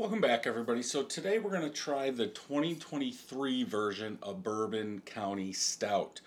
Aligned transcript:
Welcome 0.00 0.22
back, 0.22 0.46
everybody. 0.46 0.80
So 0.82 1.02
today 1.02 1.38
we're 1.38 1.50
going 1.50 1.60
to 1.60 1.68
try 1.68 2.08
the 2.08 2.28
2023 2.28 3.64
version 3.64 4.18
of 4.22 4.42
Bourbon 4.42 5.02
County 5.04 5.52
Stout. 5.52 6.22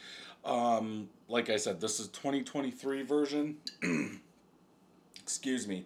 Um, 0.46 1.10
like 1.28 1.50
I 1.50 1.57
said, 1.57 1.81
this 1.81 1.99
is 1.99 2.07
2023 2.09 3.01
version. 3.01 3.57
Excuse 5.20 5.67
me. 5.67 5.86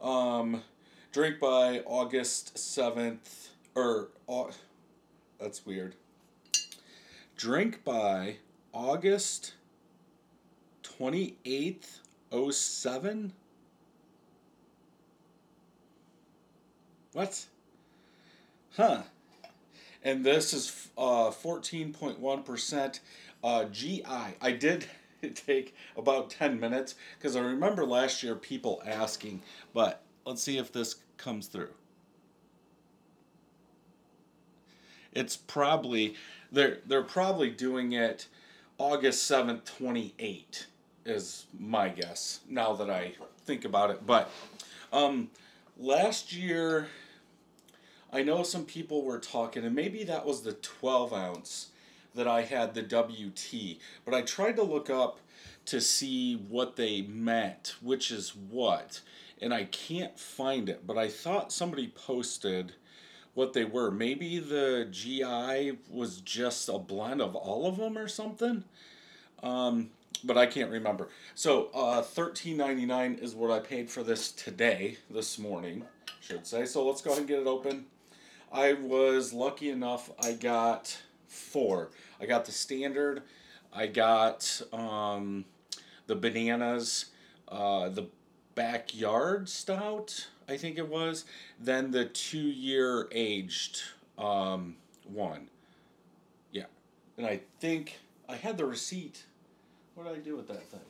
Um, 0.00 0.62
drink 1.10 1.40
by 1.40 1.80
August 1.86 2.54
7th, 2.54 3.48
or, 3.74 4.10
uh, 4.28 4.44
that's 5.40 5.66
weird. 5.66 5.96
Drink 7.36 7.82
by 7.82 8.36
August 8.72 9.54
28th, 10.84 11.98
07? 12.52 13.32
What? 17.14 17.46
Huh. 18.76 19.02
And 20.02 20.24
this 20.24 20.52
is 20.52 20.88
uh, 20.98 21.30
14.1% 21.30 23.00
uh, 23.44 23.64
GI. 23.66 24.04
I 24.04 24.50
did 24.50 24.86
take 25.34 25.76
about 25.96 26.28
10 26.28 26.58
minutes 26.58 26.96
because 27.16 27.36
I 27.36 27.40
remember 27.40 27.86
last 27.86 28.24
year 28.24 28.34
people 28.34 28.82
asking, 28.84 29.42
but 29.72 30.02
let's 30.26 30.42
see 30.42 30.58
if 30.58 30.72
this 30.72 30.96
comes 31.16 31.46
through. 31.46 31.70
It's 35.12 35.36
probably 35.36 36.16
they're 36.50 36.78
they're 36.84 37.04
probably 37.04 37.48
doing 37.48 37.92
it 37.92 38.26
August 38.78 39.30
7th, 39.30 39.64
28 39.64 40.66
is 41.06 41.46
my 41.56 41.88
guess 41.88 42.40
now 42.48 42.72
that 42.74 42.90
I 42.90 43.12
think 43.44 43.64
about 43.64 43.90
it. 43.90 44.04
But 44.04 44.28
um 44.92 45.30
last 45.78 46.32
year 46.32 46.88
I 48.14 48.22
know 48.22 48.44
some 48.44 48.64
people 48.64 49.02
were 49.02 49.18
talking, 49.18 49.64
and 49.64 49.74
maybe 49.74 50.04
that 50.04 50.24
was 50.24 50.42
the 50.42 50.52
12 50.52 51.12
ounce 51.12 51.70
that 52.14 52.28
I 52.28 52.42
had 52.42 52.72
the 52.72 52.82
WT, 52.82 53.78
but 54.04 54.14
I 54.14 54.22
tried 54.22 54.54
to 54.54 54.62
look 54.62 54.88
up 54.88 55.18
to 55.66 55.80
see 55.80 56.36
what 56.36 56.76
they 56.76 57.02
meant, 57.02 57.74
which 57.82 58.12
is 58.12 58.36
what, 58.36 59.00
and 59.42 59.52
I 59.52 59.64
can't 59.64 60.16
find 60.16 60.68
it, 60.68 60.86
but 60.86 60.96
I 60.96 61.08
thought 61.08 61.50
somebody 61.50 61.88
posted 61.88 62.74
what 63.34 63.52
they 63.52 63.64
were. 63.64 63.90
Maybe 63.90 64.38
the 64.38 64.86
GI 64.88 65.78
was 65.90 66.20
just 66.20 66.68
a 66.68 66.78
blend 66.78 67.20
of 67.20 67.34
all 67.34 67.66
of 67.66 67.78
them 67.78 67.98
or 67.98 68.06
something. 68.06 68.62
Um, 69.42 69.90
but 70.22 70.38
I 70.38 70.46
can't 70.46 70.70
remember. 70.70 71.08
So 71.34 71.68
uh, 71.74 72.00
thirteen 72.00 72.56
ninety 72.56 72.86
nine 72.86 73.18
is 73.20 73.34
what 73.34 73.50
I 73.50 73.58
paid 73.58 73.90
for 73.90 74.04
this 74.04 74.30
today, 74.30 74.98
this 75.10 75.36
morning, 75.36 75.84
should 76.20 76.46
say. 76.46 76.64
So 76.64 76.86
let's 76.86 77.02
go 77.02 77.10
ahead 77.10 77.22
and 77.22 77.28
get 77.28 77.40
it 77.40 77.46
open. 77.48 77.86
I 78.54 78.74
was 78.74 79.32
lucky 79.32 79.68
enough. 79.68 80.10
I 80.22 80.32
got 80.32 81.02
four. 81.26 81.90
I 82.20 82.26
got 82.26 82.44
the 82.44 82.52
standard. 82.52 83.22
I 83.72 83.88
got 83.88 84.62
um, 84.72 85.44
the 86.06 86.14
bananas, 86.14 87.06
uh, 87.48 87.88
the 87.88 88.06
backyard 88.54 89.48
stout. 89.48 90.28
I 90.48 90.56
think 90.56 90.78
it 90.78 90.88
was. 90.88 91.24
Then 91.58 91.90
the 91.90 92.04
two 92.04 92.38
year 92.38 93.08
aged 93.10 93.82
um, 94.16 94.76
one. 95.12 95.48
Yeah, 96.52 96.66
and 97.18 97.26
I 97.26 97.40
think 97.58 97.98
I 98.28 98.36
had 98.36 98.56
the 98.56 98.66
receipt. 98.66 99.24
What 99.96 100.06
did 100.06 100.16
I 100.16 100.20
do 100.20 100.36
with 100.36 100.46
that 100.46 100.62
thing? 100.62 100.80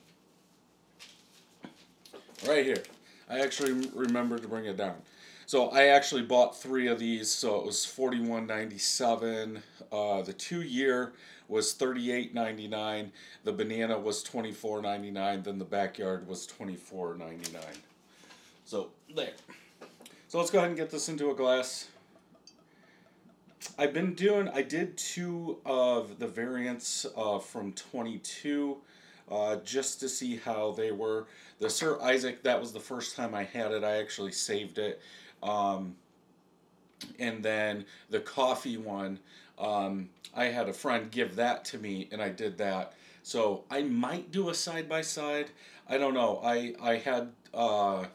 Right 2.46 2.66
here. 2.66 2.82
I 3.30 3.40
actually 3.40 3.88
remembered 3.94 4.42
to 4.42 4.48
bring 4.48 4.66
it 4.66 4.76
down. 4.76 4.96
So 5.46 5.68
I 5.68 5.88
actually 5.88 6.22
bought 6.22 6.60
three 6.60 6.88
of 6.88 6.98
these, 6.98 7.30
so 7.30 7.56
it 7.56 7.66
was 7.66 7.84
forty 7.84 8.20
one 8.20 8.46
ninety 8.46 8.78
seven. 8.78 9.62
Uh, 9.92 10.22
the 10.22 10.32
two 10.32 10.62
year 10.62 11.12
was 11.48 11.74
thirty 11.74 12.10
eight 12.10 12.34
ninety 12.34 12.66
nine. 12.66 13.12
The 13.44 13.52
banana 13.52 13.98
was 13.98 14.22
twenty 14.22 14.52
four 14.52 14.80
ninety 14.80 15.10
nine. 15.10 15.42
Then 15.42 15.58
the 15.58 15.64
backyard 15.64 16.26
was 16.26 16.46
twenty 16.46 16.76
four 16.76 17.14
ninety 17.14 17.52
nine. 17.52 17.76
So 18.64 18.90
there. 19.14 19.32
So 20.28 20.38
let's 20.38 20.50
go 20.50 20.58
ahead 20.58 20.70
and 20.70 20.78
get 20.78 20.90
this 20.90 21.08
into 21.08 21.30
a 21.30 21.34
glass. 21.34 21.88
I've 23.78 23.92
been 23.92 24.14
doing. 24.14 24.48
I 24.48 24.62
did 24.62 24.96
two 24.96 25.58
of 25.66 26.18
the 26.18 26.26
variants 26.26 27.06
uh, 27.16 27.38
from 27.38 27.72
twenty 27.72 28.18
two. 28.18 28.78
Uh, 29.30 29.56
just 29.56 30.00
to 30.00 30.08
see 30.08 30.36
how 30.36 30.72
they 30.72 30.92
were. 30.92 31.26
The 31.58 31.70
Sir 31.70 31.98
Isaac, 32.02 32.42
that 32.42 32.60
was 32.60 32.72
the 32.72 32.80
first 32.80 33.16
time 33.16 33.34
I 33.34 33.44
had 33.44 33.72
it. 33.72 33.82
I 33.82 33.96
actually 33.96 34.32
saved 34.32 34.76
it 34.76 35.00
um, 35.44 35.94
and 37.18 37.42
then 37.42 37.84
the 38.10 38.20
coffee 38.20 38.78
one, 38.78 39.20
um, 39.58 40.08
I 40.34 40.46
had 40.46 40.68
a 40.68 40.72
friend 40.72 41.10
give 41.10 41.36
that 41.36 41.64
to 41.66 41.78
me, 41.78 42.08
and 42.10 42.20
I 42.20 42.30
did 42.30 42.58
that. 42.58 42.94
So 43.22 43.64
I 43.70 43.82
might 43.82 44.30
do 44.32 44.48
a 44.48 44.54
side 44.54 44.88
by 44.88 45.02
side. 45.02 45.50
I 45.88 45.98
don't 45.98 46.14
know. 46.14 46.40
I 46.42 46.74
I 46.80 46.96
had 46.96 47.30
uh, 47.52 48.06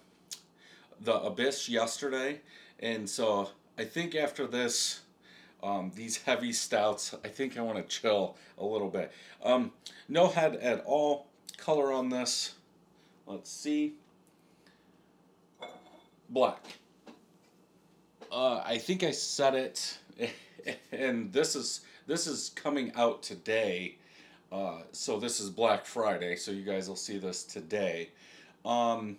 the 1.01 1.13
Abyss 1.13 1.69
yesterday, 1.69 2.41
and 2.79 3.09
so 3.09 3.49
I 3.77 3.85
think 3.85 4.15
after 4.15 4.47
this, 4.47 5.01
um, 5.63 5.91
these 5.95 6.17
heavy 6.17 6.51
stouts, 6.51 7.15
I 7.23 7.27
think 7.27 7.57
I 7.57 7.61
want 7.61 7.77
to 7.77 7.83
chill 7.83 8.35
a 8.57 8.65
little 8.65 8.89
bit. 8.89 9.11
Um, 9.43 9.71
no 10.07 10.27
head 10.27 10.55
at 10.55 10.83
all. 10.85 11.27
Color 11.57 11.91
on 11.91 12.09
this. 12.09 12.55
Let's 13.27 13.51
see. 13.51 13.93
Black 16.29 16.63
uh, 18.39 18.63
I 18.65 18.77
think 18.77 19.03
I 19.03 19.11
said 19.11 19.53
it, 19.53 19.97
and 20.93 21.33
this 21.33 21.57
is 21.57 21.81
this 22.07 22.25
is 22.25 22.51
coming 22.55 22.93
out 22.95 23.21
today. 23.21 23.97
Uh, 24.49 24.79
so 24.93 25.19
this 25.19 25.41
is 25.41 25.49
Black 25.49 25.85
Friday, 25.85 26.37
so 26.37 26.51
you 26.51 26.63
guys 26.63 26.87
will 26.87 26.95
see 26.95 27.17
this 27.17 27.43
today. 27.43 28.11
Um, 28.63 29.17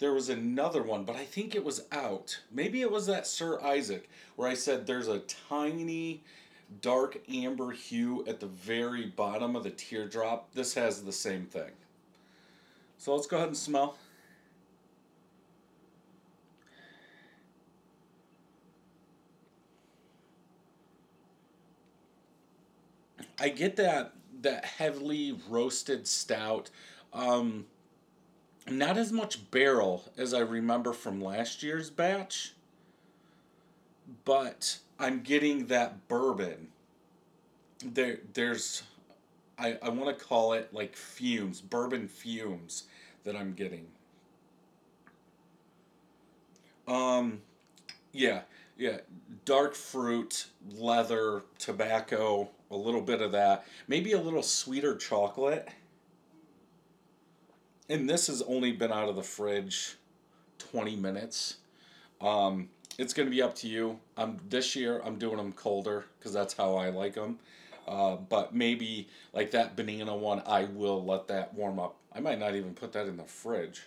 there 0.00 0.12
was 0.12 0.28
another 0.28 0.82
one, 0.82 1.04
but 1.04 1.14
I 1.14 1.24
think 1.24 1.54
it 1.54 1.64
was 1.64 1.84
out. 1.92 2.40
Maybe 2.50 2.80
it 2.80 2.90
was 2.90 3.06
that 3.06 3.28
Sir 3.28 3.60
Isaac 3.62 4.10
where 4.34 4.48
I 4.48 4.54
said 4.54 4.86
there's 4.88 5.06
a 5.06 5.20
tiny 5.48 6.24
dark 6.80 7.20
amber 7.32 7.70
hue 7.70 8.24
at 8.26 8.40
the 8.40 8.46
very 8.46 9.06
bottom 9.06 9.54
of 9.54 9.62
the 9.62 9.70
teardrop. 9.70 10.52
This 10.52 10.74
has 10.74 11.02
the 11.02 11.12
same 11.12 11.46
thing. 11.46 11.70
So 12.98 13.14
let's 13.14 13.28
go 13.28 13.36
ahead 13.36 13.48
and 13.48 13.56
smell. 13.56 13.96
I 23.42 23.48
get 23.48 23.74
that 23.76 24.12
that 24.42 24.64
heavily 24.64 25.36
roasted 25.48 26.06
stout. 26.06 26.70
Um, 27.12 27.66
not 28.70 28.96
as 28.96 29.10
much 29.10 29.50
barrel 29.50 30.04
as 30.16 30.32
I 30.32 30.38
remember 30.38 30.92
from 30.92 31.20
last 31.20 31.62
year's 31.62 31.90
batch, 31.90 32.54
but 34.24 34.78
I'm 34.98 35.22
getting 35.22 35.66
that 35.66 36.06
bourbon. 36.06 36.68
There, 37.84 38.20
there's, 38.32 38.84
I, 39.58 39.76
I 39.82 39.88
want 39.88 40.16
to 40.16 40.24
call 40.24 40.52
it 40.52 40.72
like 40.72 40.94
fumes, 40.94 41.60
bourbon 41.60 42.06
fumes 42.06 42.84
that 43.24 43.34
I'm 43.34 43.54
getting. 43.54 43.86
Um, 46.86 47.42
yeah, 48.12 48.42
yeah, 48.76 48.98
dark 49.44 49.74
fruit, 49.74 50.46
leather, 50.76 51.42
tobacco, 51.58 52.48
a 52.72 52.76
little 52.76 53.02
bit 53.02 53.20
of 53.20 53.32
that. 53.32 53.66
Maybe 53.86 54.12
a 54.12 54.20
little 54.20 54.42
sweeter 54.42 54.96
chocolate. 54.96 55.68
And 57.88 58.08
this 58.08 58.26
has 58.26 58.42
only 58.42 58.72
been 58.72 58.90
out 58.90 59.08
of 59.08 59.16
the 59.16 59.22
fridge 59.22 59.96
20 60.58 60.96
minutes. 60.96 61.58
Um, 62.20 62.70
it's 62.98 63.12
going 63.12 63.26
to 63.26 63.30
be 63.30 63.42
up 63.42 63.54
to 63.56 63.68
you. 63.68 64.00
I'm 64.16 64.40
this 64.48 64.74
year 64.74 65.02
I'm 65.04 65.18
doing 65.18 65.36
them 65.36 65.52
colder 65.52 66.06
because 66.18 66.32
that's 66.32 66.54
how 66.54 66.76
I 66.76 66.88
like 66.88 67.14
them. 67.14 67.38
Uh, 67.86 68.16
but 68.16 68.54
maybe 68.54 69.08
like 69.32 69.50
that 69.50 69.76
banana 69.76 70.16
one, 70.16 70.42
I 70.46 70.64
will 70.64 71.04
let 71.04 71.28
that 71.28 71.52
warm 71.54 71.78
up. 71.78 71.96
I 72.12 72.20
might 72.20 72.38
not 72.38 72.54
even 72.54 72.74
put 72.74 72.92
that 72.92 73.06
in 73.06 73.16
the 73.16 73.24
fridge. 73.24 73.82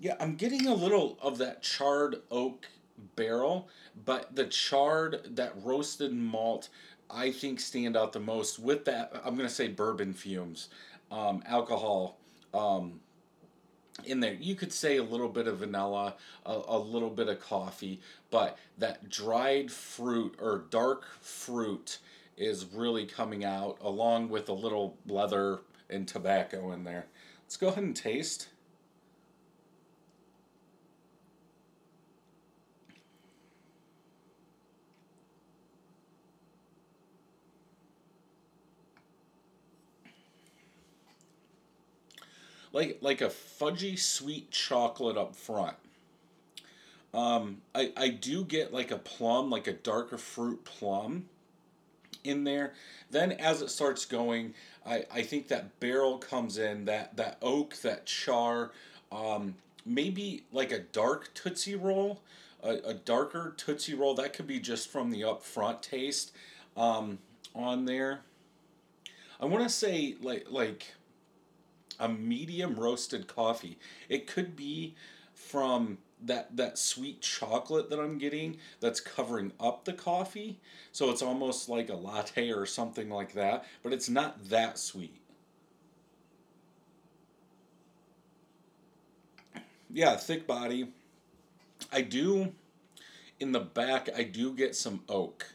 Yeah, 0.00 0.16
I'm 0.18 0.34
getting 0.36 0.66
a 0.66 0.74
little 0.74 1.18
of 1.20 1.36
that 1.38 1.62
charred 1.62 2.22
oak 2.30 2.66
barrel, 3.16 3.68
but 4.06 4.34
the 4.34 4.46
charred, 4.46 5.36
that 5.36 5.52
roasted 5.62 6.14
malt, 6.14 6.70
I 7.10 7.30
think 7.30 7.60
stand 7.60 7.98
out 7.98 8.14
the 8.14 8.20
most 8.20 8.58
with 8.58 8.86
that. 8.86 9.12
I'm 9.22 9.36
gonna 9.36 9.50
say 9.50 9.68
bourbon 9.68 10.14
fumes, 10.14 10.70
um, 11.10 11.42
alcohol. 11.44 12.18
Um, 12.54 13.00
in 14.06 14.20
there, 14.20 14.32
you 14.32 14.54
could 14.54 14.72
say 14.72 14.96
a 14.96 15.02
little 15.02 15.28
bit 15.28 15.46
of 15.46 15.58
vanilla, 15.58 16.14
a, 16.46 16.62
a 16.68 16.78
little 16.78 17.10
bit 17.10 17.28
of 17.28 17.38
coffee, 17.38 18.00
but 18.30 18.58
that 18.78 19.10
dried 19.10 19.70
fruit 19.70 20.34
or 20.40 20.64
dark 20.70 21.04
fruit 21.20 21.98
is 22.38 22.64
really 22.64 23.04
coming 23.04 23.44
out 23.44 23.76
along 23.82 24.30
with 24.30 24.48
a 24.48 24.54
little 24.54 24.96
leather 25.06 25.60
and 25.90 26.08
tobacco 26.08 26.72
in 26.72 26.84
there. 26.84 27.04
Let's 27.44 27.58
go 27.58 27.68
ahead 27.68 27.84
and 27.84 27.94
taste. 27.94 28.48
Like 42.72 42.98
like 43.00 43.20
a 43.20 43.28
fudgy 43.28 43.98
sweet 43.98 44.50
chocolate 44.50 45.16
up 45.16 45.34
front. 45.34 45.76
Um, 47.12 47.62
I 47.74 47.92
I 47.96 48.08
do 48.08 48.44
get 48.44 48.72
like 48.72 48.90
a 48.90 48.98
plum, 48.98 49.50
like 49.50 49.66
a 49.66 49.72
darker 49.72 50.18
fruit 50.18 50.64
plum 50.64 51.26
in 52.24 52.44
there. 52.44 52.74
Then 53.10 53.32
as 53.32 53.62
it 53.62 53.70
starts 53.70 54.04
going, 54.04 54.54
I, 54.86 55.04
I 55.12 55.22
think 55.22 55.48
that 55.48 55.78
barrel 55.80 56.18
comes 56.18 56.58
in, 56.58 56.84
that 56.84 57.16
that 57.16 57.38
oak, 57.42 57.76
that 57.82 58.06
char, 58.06 58.70
um, 59.10 59.56
maybe 59.84 60.44
like 60.52 60.70
a 60.72 60.78
dark 60.80 61.32
Tootsie 61.34 61.74
Roll, 61.74 62.20
a, 62.62 62.74
a 62.84 62.94
darker 62.94 63.54
Tootsie 63.56 63.94
Roll. 63.94 64.14
That 64.14 64.32
could 64.32 64.46
be 64.46 64.60
just 64.60 64.88
from 64.88 65.10
the 65.10 65.22
upfront 65.22 65.82
taste 65.82 66.32
um, 66.76 67.18
on 67.54 67.84
there. 67.84 68.20
I 69.40 69.46
want 69.46 69.64
to 69.64 69.70
say 69.70 70.16
like 70.20 70.46
like 70.50 70.94
a 72.00 72.08
medium 72.08 72.74
roasted 72.76 73.28
coffee. 73.28 73.78
It 74.08 74.26
could 74.26 74.56
be 74.56 74.94
from 75.34 75.98
that 76.22 76.56
that 76.56 76.78
sweet 76.78 77.22
chocolate 77.22 77.88
that 77.90 78.00
I'm 78.00 78.18
getting 78.18 78.58
that's 78.80 79.00
covering 79.00 79.52
up 79.60 79.84
the 79.84 79.92
coffee. 79.92 80.58
So 80.92 81.10
it's 81.10 81.22
almost 81.22 81.68
like 81.68 81.88
a 81.88 81.94
latte 81.96 82.50
or 82.50 82.66
something 82.66 83.08
like 83.10 83.32
that, 83.34 83.64
but 83.82 83.92
it's 83.92 84.08
not 84.08 84.48
that 84.50 84.78
sweet. 84.78 85.20
Yeah, 89.92 90.16
thick 90.16 90.46
body. 90.46 90.88
I 91.92 92.02
do 92.02 92.52
in 93.40 93.52
the 93.52 93.60
back 93.60 94.08
I 94.16 94.24
do 94.24 94.54
get 94.54 94.76
some 94.76 95.02
oak. 95.08 95.54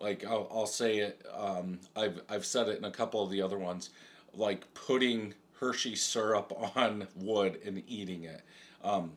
Like 0.00 0.24
I'll, 0.24 0.48
I'll 0.52 0.66
say 0.66 0.98
it 0.98 1.24
um, 1.36 1.80
I've 1.96 2.20
I've 2.28 2.46
said 2.46 2.68
it 2.68 2.78
in 2.78 2.84
a 2.84 2.90
couple 2.90 3.22
of 3.22 3.30
the 3.30 3.42
other 3.42 3.58
ones 3.58 3.90
like 4.34 4.72
putting 4.74 5.34
Hershey 5.60 5.94
syrup 5.94 6.52
on 6.76 7.06
wood 7.16 7.58
and 7.64 7.82
eating 7.86 8.24
it. 8.24 8.42
Um, 8.82 9.12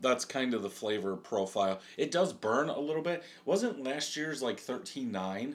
that's 0.00 0.24
kind 0.24 0.54
of 0.54 0.62
the 0.62 0.70
flavor 0.70 1.16
profile. 1.16 1.80
It 1.96 2.10
does 2.10 2.32
burn 2.32 2.68
a 2.68 2.78
little 2.78 3.02
bit. 3.02 3.24
Wasn't 3.44 3.82
last 3.82 4.16
year's 4.16 4.42
like 4.42 4.60
13.9 4.60 5.54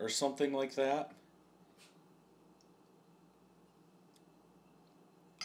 or 0.00 0.08
something 0.08 0.52
like 0.52 0.74
that? 0.76 1.12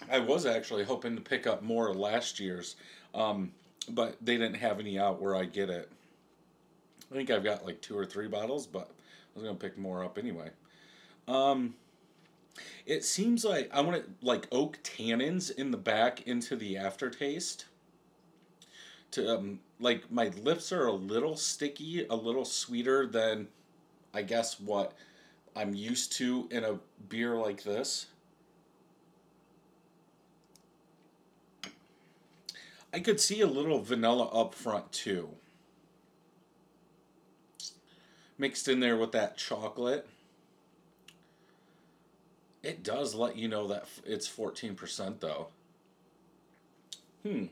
I 0.09 0.19
was 0.19 0.45
actually 0.45 0.83
hoping 0.83 1.15
to 1.15 1.21
pick 1.21 1.45
up 1.45 1.61
more 1.61 1.93
last 1.93 2.39
year's, 2.39 2.75
um, 3.13 3.51
but 3.89 4.15
they 4.21 4.37
didn't 4.37 4.55
have 4.55 4.79
any 4.79 4.97
out 4.97 5.21
where 5.21 5.35
I 5.35 5.45
get 5.45 5.69
it. 5.69 5.91
I 7.11 7.15
think 7.15 7.29
I've 7.29 7.43
got 7.43 7.65
like 7.65 7.81
two 7.81 7.97
or 7.97 8.05
three 8.05 8.27
bottles, 8.27 8.65
but 8.65 8.89
I 8.89 9.39
was 9.39 9.43
going 9.43 9.55
to 9.55 9.61
pick 9.61 9.77
more 9.77 10.03
up 10.03 10.17
anyway. 10.17 10.49
Um, 11.27 11.75
it 12.85 13.03
seems 13.03 13.45
like 13.45 13.69
I 13.73 13.81
want 13.81 13.97
it 13.97 14.09
like 14.21 14.47
oak 14.51 14.79
tannins 14.83 15.55
in 15.55 15.71
the 15.71 15.77
back 15.77 16.27
into 16.27 16.55
the 16.55 16.77
aftertaste. 16.77 17.65
To 19.11 19.37
um, 19.37 19.59
like 19.79 20.11
my 20.11 20.29
lips 20.29 20.71
are 20.71 20.85
a 20.85 20.93
little 20.93 21.35
sticky, 21.35 22.05
a 22.09 22.15
little 22.15 22.45
sweeter 22.45 23.05
than 23.05 23.47
I 24.13 24.21
guess 24.21 24.59
what 24.59 24.93
I'm 25.55 25.73
used 25.73 26.13
to 26.13 26.47
in 26.51 26.63
a 26.63 26.79
beer 27.09 27.35
like 27.35 27.63
this. 27.63 28.07
I 32.93 32.99
could 32.99 33.21
see 33.21 33.41
a 33.41 33.47
little 33.47 33.81
vanilla 33.81 34.25
up 34.25 34.53
front 34.53 34.91
too. 34.91 35.29
Mixed 38.37 38.67
in 38.67 38.79
there 38.79 38.97
with 38.97 39.11
that 39.13 39.37
chocolate. 39.37 40.07
It 42.63 42.83
does 42.83 43.15
let 43.15 43.35
you 43.35 43.47
know 43.47 43.67
that 43.67 43.87
it's 44.05 44.27
14% 44.27 45.19
though. 45.19 45.47
Hmm. 47.23 47.45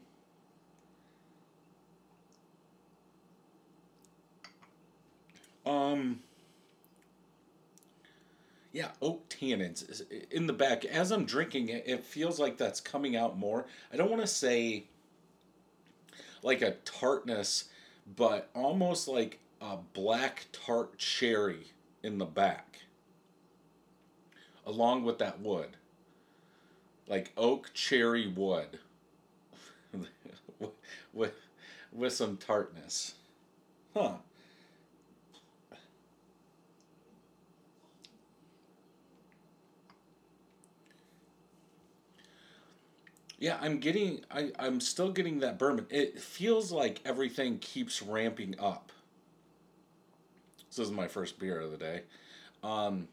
Um. 5.66 6.20
Yeah, 8.72 8.90
oak 9.02 9.28
tannins 9.30 10.04
in 10.32 10.46
the 10.48 10.54
back. 10.54 10.86
As 10.86 11.12
I'm 11.12 11.26
drinking 11.26 11.70
it, 11.70 11.84
it 11.88 12.04
feels 12.04 12.40
like 12.40 12.58
that's 12.58 12.80
coming 12.80 13.16
out 13.16 13.38
more. 13.38 13.66
I 13.92 13.98
don't 13.98 14.10
want 14.10 14.22
to 14.22 14.28
say 14.28 14.86
like 16.44 16.62
a 16.62 16.72
tartness, 16.86 17.66
but 18.16 18.50
almost 18.54 19.08
like 19.08 19.40
a 19.60 19.78
black 19.94 20.46
tart 20.52 20.98
cherry 20.98 21.68
in 22.04 22.18
the 22.20 22.26
back 22.26 22.80
along 24.70 25.04
with 25.04 25.18
that 25.18 25.42
wood. 25.42 25.70
Like 27.08 27.32
oak 27.36 27.72
cherry 27.74 28.28
wood 28.28 28.78
with, 31.14 31.34
with 31.92 32.14
some 32.14 32.38
tartness. 32.38 33.16
Huh. 33.96 34.18
Yeah, 43.40 43.58
I'm 43.62 43.80
getting 43.80 44.22
I, 44.30 44.52
I'm 44.60 44.80
still 44.82 45.12
getting 45.12 45.40
that 45.40 45.58
bourbon. 45.58 45.88
It 45.90 46.20
feels 46.20 46.72
like 46.72 47.00
everything 47.06 47.58
keeps 47.60 48.02
ramping 48.04 48.56
up. 48.60 48.92
This 50.70 50.80
is 50.80 50.92
my 50.92 51.08
first 51.08 51.40
beer 51.40 51.60
of 51.60 51.72
the 51.72 51.78
day. 51.78 52.02
Um, 52.64 53.08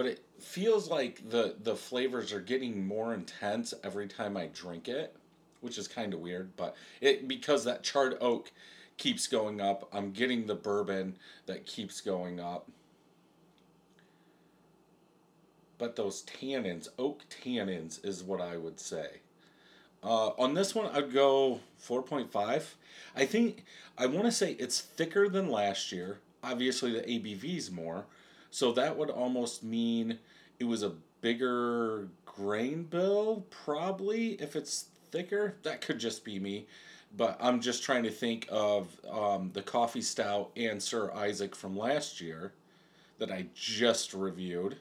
but 0.00 0.08
it 0.08 0.24
feels 0.38 0.88
like 0.88 1.28
the 1.28 1.56
the 1.62 1.76
flavors 1.76 2.32
are 2.32 2.40
getting 2.40 2.86
more 2.86 3.12
intense 3.12 3.74
every 3.84 4.08
time 4.08 4.34
I 4.34 4.46
drink 4.46 4.88
it, 4.88 5.14
which 5.60 5.76
is 5.76 5.86
kind 5.86 6.14
of 6.14 6.20
weird. 6.20 6.56
But 6.56 6.74
it 7.02 7.28
because 7.28 7.64
that 7.64 7.82
charred 7.82 8.16
oak 8.18 8.50
keeps 8.96 9.26
going 9.26 9.60
up, 9.60 9.90
I'm 9.92 10.12
getting 10.12 10.46
the 10.46 10.54
bourbon 10.54 11.16
that 11.44 11.66
keeps 11.66 12.00
going 12.00 12.40
up. 12.40 12.70
But 15.76 15.96
those 15.96 16.22
tannins, 16.22 16.88
oak 16.98 17.24
tannins, 17.28 18.02
is 18.02 18.22
what 18.22 18.40
I 18.40 18.56
would 18.56 18.80
say. 18.80 19.20
Uh, 20.02 20.28
on 20.38 20.54
this 20.54 20.74
one, 20.74 20.90
I'd 20.96 21.12
go 21.12 21.60
4.5. 21.86 22.62
I 23.14 23.26
think, 23.26 23.66
I 23.98 24.06
want 24.06 24.24
to 24.24 24.32
say 24.32 24.52
it's 24.52 24.80
thicker 24.80 25.28
than 25.28 25.50
last 25.50 25.92
year. 25.92 26.20
Obviously, 26.42 26.90
the 26.90 27.02
ABV's 27.02 27.70
more. 27.70 28.06
So 28.50 28.72
that 28.72 28.96
would 28.96 29.10
almost 29.10 29.62
mean 29.62 30.18
it 30.58 30.64
was 30.64 30.82
a 30.82 30.92
bigger 31.20 32.08
grain 32.26 32.84
bill, 32.84 33.46
probably, 33.50 34.32
if 34.34 34.56
it's 34.56 34.86
thicker. 35.10 35.56
That 35.62 35.80
could 35.80 35.98
just 35.98 36.24
be 36.24 36.38
me. 36.38 36.66
But 37.16 37.36
I'm 37.40 37.60
just 37.60 37.82
trying 37.82 38.04
to 38.04 38.10
think 38.10 38.46
of 38.50 38.88
um, 39.10 39.50
the 39.52 39.62
coffee 39.62 40.02
stout 40.02 40.50
and 40.56 40.82
Sir 40.82 41.12
Isaac 41.12 41.56
from 41.56 41.76
last 41.76 42.20
year 42.20 42.52
that 43.18 43.30
I 43.30 43.46
just 43.54 44.14
reviewed. 44.14 44.78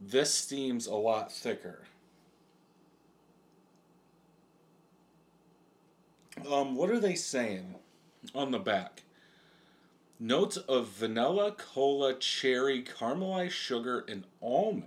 This 0.00 0.32
seems 0.32 0.86
a 0.86 0.94
lot 0.94 1.32
thicker. 1.32 1.82
Um, 6.50 6.74
what 6.74 6.90
are 6.90 7.00
they 7.00 7.14
saying 7.16 7.74
on 8.34 8.50
the 8.50 8.58
back? 8.58 9.02
Notes 10.22 10.58
of 10.58 10.88
vanilla, 10.88 11.52
cola, 11.52 12.12
cherry, 12.12 12.82
caramelized 12.82 13.52
sugar, 13.52 14.04
and 14.06 14.24
almond. 14.42 14.84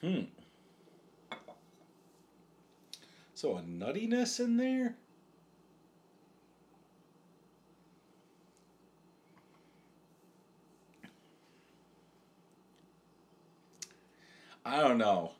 Hmm. 0.00 0.20
So 3.34 3.56
a 3.56 3.62
nuttiness 3.62 4.38
in 4.38 4.56
there? 4.56 4.94
I 14.64 14.80
don't 14.80 14.98
know. 14.98 15.32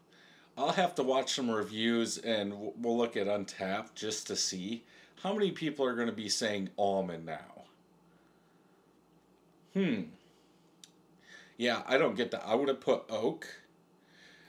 I'll 0.59 0.73
have 0.73 0.97
to 0.97 1.04
watch 1.04 1.35
some 1.35 1.49
reviews 1.49 2.18
and 2.18 2.52
we'll 2.76 2.99
look 2.99 3.16
at 3.16 3.28
Untappd 3.28 3.94
just 3.94 4.26
to 4.26 4.37
see 4.37 4.83
how 5.25 5.33
many 5.33 5.50
people 5.50 5.87
are 5.87 5.95
going 5.95 6.07
to 6.07 6.12
be 6.12 6.28
saying 6.28 6.69
almond 6.76 7.25
now? 7.25 7.64
Hmm. 9.73 10.02
Yeah, 11.57 11.83
I 11.87 11.97
don't 11.97 12.14
get 12.14 12.31
that. 12.33 12.47
I 12.47 12.54
would 12.54 12.69
have 12.69 12.81
put 12.81 13.04
oak. 13.09 13.47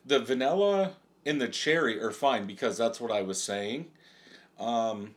The 0.05 0.19
vanilla 0.19 0.91
and 1.25 1.39
the 1.41 1.47
cherry 1.47 1.99
are 2.01 2.11
fine 2.11 2.45
because 2.45 2.77
that's 2.77 2.99
what 2.99 3.09
I 3.09 3.21
was 3.21 3.41
saying. 3.41 3.85
Um, 4.59 5.15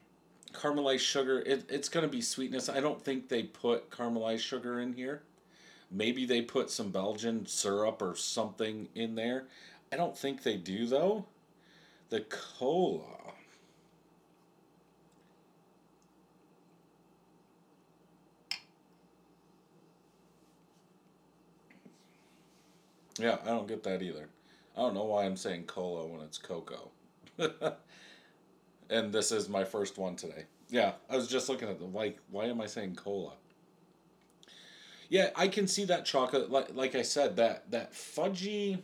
caramelized 0.52 1.00
sugar, 1.00 1.40
it, 1.40 1.64
it's 1.68 1.88
going 1.88 2.06
to 2.06 2.10
be 2.10 2.20
sweetness. 2.22 2.68
I 2.68 2.78
don't 2.78 3.02
think 3.02 3.28
they 3.28 3.42
put 3.42 3.90
caramelized 3.90 4.40
sugar 4.40 4.78
in 4.78 4.92
here. 4.92 5.22
Maybe 5.90 6.24
they 6.24 6.40
put 6.40 6.70
some 6.70 6.92
Belgian 6.92 7.46
syrup 7.46 8.00
or 8.00 8.14
something 8.14 8.88
in 8.94 9.16
there. 9.16 9.48
I 9.92 9.96
don't 9.96 10.16
think 10.16 10.44
they 10.44 10.56
do 10.56 10.86
though. 10.86 11.24
The 12.10 12.20
cola. 12.20 13.17
Yeah, 23.18 23.38
I 23.44 23.48
don't 23.48 23.66
get 23.66 23.82
that 23.84 24.02
either. 24.02 24.28
I 24.76 24.80
don't 24.80 24.94
know 24.94 25.04
why 25.04 25.24
I'm 25.24 25.36
saying 25.36 25.64
cola 25.64 26.06
when 26.06 26.20
it's 26.20 26.38
cocoa. 26.38 26.90
and 28.90 29.12
this 29.12 29.32
is 29.32 29.48
my 29.48 29.64
first 29.64 29.98
one 29.98 30.16
today. 30.16 30.44
Yeah, 30.70 30.92
I 31.10 31.16
was 31.16 31.28
just 31.28 31.48
looking 31.48 31.68
at 31.68 31.78
the 31.78 31.86
like. 31.86 32.18
Why 32.30 32.44
am 32.44 32.60
I 32.60 32.66
saying 32.66 32.94
cola? 32.94 33.32
Yeah, 35.08 35.30
I 35.34 35.48
can 35.48 35.66
see 35.66 35.84
that 35.86 36.04
chocolate. 36.04 36.50
Like 36.50 36.74
like 36.74 36.94
I 36.94 37.02
said, 37.02 37.36
that 37.36 37.70
that 37.70 37.92
fudgy. 37.92 38.82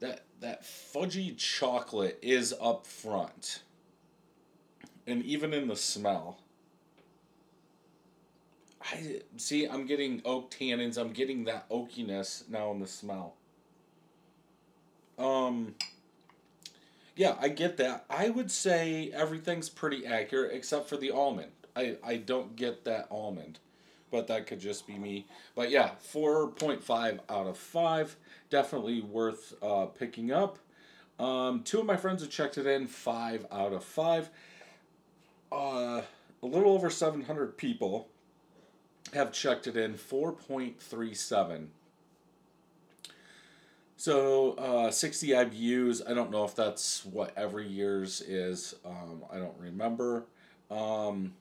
That 0.00 0.24
that 0.40 0.62
fudgy 0.62 1.36
chocolate 1.36 2.18
is 2.22 2.54
up 2.60 2.86
front. 2.86 3.62
And 5.06 5.22
even 5.24 5.52
in 5.52 5.68
the 5.68 5.76
smell. 5.76 6.40
I 8.90 9.20
see. 9.36 9.66
I'm 9.66 9.86
getting 9.86 10.20
oak 10.24 10.50
tannins. 10.50 10.98
I'm 10.98 11.12
getting 11.12 11.44
that 11.44 11.68
oakiness 11.70 12.48
now 12.48 12.70
in 12.72 12.80
the 12.80 12.86
smell. 12.86 13.34
Um. 15.18 15.74
Yeah, 17.16 17.36
I 17.40 17.48
get 17.48 17.76
that. 17.76 18.06
I 18.08 18.30
would 18.30 18.50
say 18.50 19.10
everything's 19.12 19.68
pretty 19.68 20.06
accurate 20.06 20.52
except 20.54 20.88
for 20.88 20.96
the 20.96 21.10
almond. 21.10 21.52
I 21.76 21.96
I 22.02 22.16
don't 22.16 22.56
get 22.56 22.84
that 22.84 23.08
almond, 23.10 23.58
but 24.10 24.26
that 24.28 24.46
could 24.46 24.60
just 24.60 24.86
be 24.86 24.98
me. 24.98 25.26
But 25.54 25.70
yeah, 25.70 25.90
four 25.98 26.48
point 26.48 26.82
five 26.82 27.20
out 27.28 27.46
of 27.46 27.58
five. 27.58 28.16
Definitely 28.48 29.02
worth 29.02 29.54
uh, 29.62 29.86
picking 29.86 30.32
up. 30.32 30.58
Um, 31.18 31.62
two 31.62 31.80
of 31.80 31.86
my 31.86 31.96
friends 31.96 32.22
have 32.22 32.30
checked 32.30 32.56
it 32.56 32.66
in. 32.66 32.86
Five 32.86 33.46
out 33.52 33.72
of 33.72 33.84
five. 33.84 34.30
Uh, 35.52 36.02
a 36.42 36.46
little 36.46 36.72
over 36.72 36.88
seven 36.90 37.22
hundred 37.22 37.56
people 37.58 38.08
have 39.12 39.32
checked 39.32 39.66
it 39.66 39.76
in 39.76 39.94
4.37. 39.94 41.66
So 43.96 44.52
uh, 44.52 44.90
60 44.90 45.28
IBUs. 45.28 46.08
I 46.08 46.14
don't 46.14 46.30
know 46.30 46.44
if 46.44 46.54
that's 46.54 47.04
what 47.04 47.36
every 47.36 47.68
year's 47.68 48.22
is. 48.22 48.74
Um, 48.84 49.24
I 49.30 49.36
don't 49.36 49.58
remember. 49.58 50.24
Um, 50.70 51.34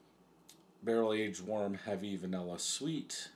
barrel 0.83 1.13
aged, 1.13 1.45
warm, 1.45 1.75
heavy, 1.75 2.17
vanilla, 2.17 2.59
sweet. 2.59 3.29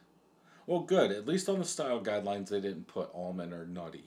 Well, 0.67 0.81
good. 0.81 1.11
At 1.11 1.27
least 1.27 1.47
on 1.47 1.59
the 1.59 1.65
style 1.65 2.01
guidelines, 2.01 2.49
they 2.49 2.59
didn't 2.61 2.87
put 2.87 3.09
almond 3.13 3.53
or 3.53 3.65
nutty. 3.65 4.03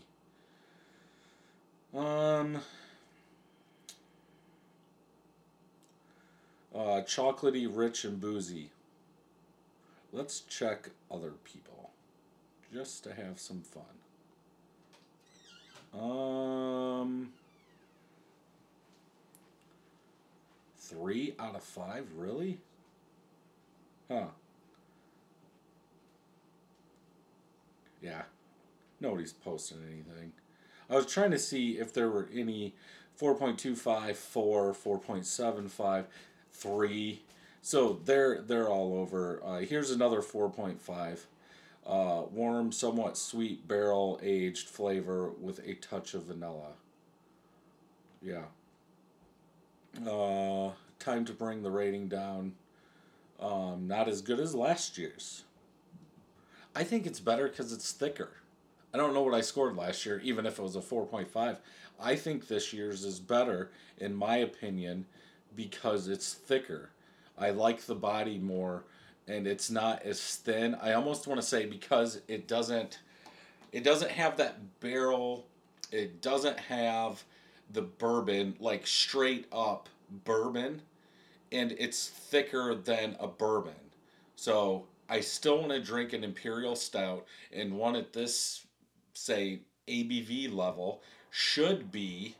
Um, 1.94 2.60
uh, 6.74 7.00
chocolatey, 7.06 7.68
rich, 7.70 8.04
and 8.04 8.20
boozy. 8.20 8.70
Let's 10.16 10.40
check 10.40 10.88
other 11.10 11.32
people 11.44 11.90
just 12.72 13.04
to 13.04 13.12
have 13.12 13.38
some 13.38 13.60
fun. 13.60 13.84
Um, 15.92 17.32
three 20.78 21.34
out 21.38 21.54
of 21.54 21.62
five, 21.62 22.06
really? 22.16 22.56
Huh. 24.10 24.28
Yeah, 28.00 28.22
nobody's 28.98 29.34
posting 29.34 29.80
anything. 29.84 30.32
I 30.88 30.94
was 30.94 31.04
trying 31.04 31.32
to 31.32 31.38
see 31.38 31.72
if 31.72 31.92
there 31.92 32.08
were 32.08 32.30
any 32.34 32.72
4.25, 33.20 34.16
4, 34.16 34.72
4.75, 34.72 36.04
3 36.52 37.20
so 37.66 37.98
they're 38.04 38.42
they're 38.42 38.68
all 38.68 38.96
over. 38.96 39.42
Uh, 39.44 39.58
here's 39.58 39.90
another 39.90 40.22
4.5. 40.22 41.24
Uh, 41.84 42.22
warm, 42.30 42.70
somewhat 42.70 43.18
sweet 43.18 43.66
barrel 43.66 44.20
aged 44.22 44.68
flavor 44.68 45.30
with 45.30 45.58
a 45.66 45.74
touch 45.74 46.14
of 46.14 46.26
vanilla. 46.26 46.74
Yeah. 48.22 48.44
Uh, 50.08 50.74
time 51.00 51.24
to 51.24 51.32
bring 51.32 51.64
the 51.64 51.70
rating 51.72 52.06
down. 52.06 52.52
Um, 53.40 53.88
not 53.88 54.06
as 54.06 54.22
good 54.22 54.38
as 54.38 54.54
last 54.54 54.96
year's. 54.96 55.42
I 56.76 56.84
think 56.84 57.04
it's 57.04 57.18
better 57.18 57.48
because 57.48 57.72
it's 57.72 57.90
thicker. 57.90 58.30
I 58.94 58.96
don't 58.96 59.12
know 59.12 59.22
what 59.22 59.34
I 59.34 59.40
scored 59.40 59.74
last 59.74 60.06
year, 60.06 60.20
even 60.22 60.46
if 60.46 60.60
it 60.60 60.62
was 60.62 60.76
a 60.76 60.80
4.5. 60.80 61.56
I 61.98 62.14
think 62.14 62.46
this 62.46 62.72
year's 62.72 63.04
is 63.04 63.18
better, 63.18 63.72
in 63.98 64.14
my 64.14 64.36
opinion, 64.36 65.06
because 65.56 66.06
it's 66.06 66.32
thicker. 66.32 66.90
I 67.38 67.50
like 67.50 67.82
the 67.82 67.94
body 67.94 68.38
more 68.38 68.84
and 69.28 69.46
it's 69.46 69.70
not 69.70 70.02
as 70.02 70.36
thin. 70.36 70.74
I 70.76 70.92
almost 70.92 71.26
want 71.26 71.40
to 71.40 71.46
say 71.46 71.66
because 71.66 72.20
it 72.28 72.46
doesn't 72.48 73.00
it 73.72 73.84
doesn't 73.84 74.10
have 74.10 74.36
that 74.36 74.80
barrel 74.80 75.46
it 75.92 76.20
doesn't 76.20 76.58
have 76.58 77.22
the 77.72 77.82
bourbon 77.82 78.56
like 78.60 78.86
straight 78.86 79.46
up 79.52 79.88
bourbon 80.24 80.82
and 81.52 81.72
it's 81.78 82.08
thicker 82.08 82.74
than 82.74 83.16
a 83.20 83.26
bourbon. 83.26 83.74
So 84.36 84.86
I 85.08 85.20
still 85.20 85.58
want 85.58 85.70
to 85.70 85.80
drink 85.80 86.12
an 86.12 86.24
imperial 86.24 86.76
stout 86.76 87.26
and 87.52 87.76
one 87.76 87.96
at 87.96 88.12
this 88.12 88.66
say 89.14 89.60
ABV 89.88 90.52
level 90.52 91.02
should 91.30 91.90
be 91.90 92.34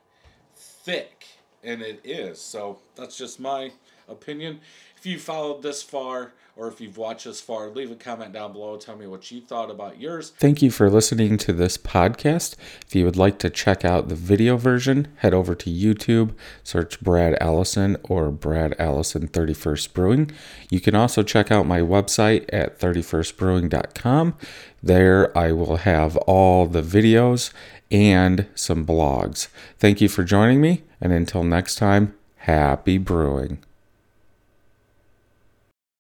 thick 0.55 1.27
and 1.63 1.83
it 1.83 2.01
is. 2.05 2.41
So 2.41 2.79
that's 2.95 3.17
just 3.17 3.41
my 3.41 3.73
opinion. 4.09 4.61
If 4.97 5.07
you 5.07 5.19
followed 5.19 5.63
this 5.63 5.83
far 5.83 6.33
or 6.57 6.69
if 6.69 6.81
you've 6.81 6.97
watched 6.97 7.27
this 7.27 7.41
far, 7.41 7.69
leave 7.69 7.91
a 7.91 7.95
comment 7.95 8.33
down 8.33 8.53
below. 8.53 8.79
Tell 8.79 8.97
me 8.97 9.07
what 9.07 9.31
you 9.31 9.43
thought 9.43 9.71
about 9.71 10.01
yours. 10.01 10.31
Thank 10.39 10.63
you 10.63 10.71
for 10.71 10.89
listening 10.89 11.37
to 11.39 11.53
this 11.53 11.77
podcast. 11.77 12.57
If 12.87 12.95
you 12.95 13.05
would 13.05 13.17
like 13.17 13.39
to 13.41 13.51
check 13.51 13.85
out 13.85 14.09
the 14.09 14.15
video 14.15 14.57
version, 14.57 15.09
head 15.17 15.35
over 15.35 15.55
to 15.55 15.71
YouTube, 15.71 16.35
search 16.65 16.99
Brad 17.01 17.37
Allison 17.43 17.99
or 18.05 18.31
Brad 18.31 18.75
Allison 18.79 19.29
31st 19.29 19.93
Brewing. 19.93 20.31
You 20.71 20.81
can 20.81 20.95
also 20.95 21.23
check 21.23 21.53
out 21.53 21.67
my 21.67 21.81
website 21.81 22.47
at 22.51 22.79
31stbrewing.com. 22.81 24.35
There 24.83 25.37
I 25.37 25.53
will 25.53 25.77
have 25.77 26.17
all 26.19 26.67
the 26.67 26.83
videos 26.83 27.53
and 27.91 28.47
some 28.55 28.87
blogs. 28.87 29.49
Thank 29.79 30.01
you 30.01 30.09
for 30.09 30.25
joining 30.25 30.63
me, 30.63 30.85
and 31.03 31.13
until 31.13 31.45
next 31.45 31.77
time, 31.77 32.15
happy 32.37 32.97
brewing. 32.97 33.59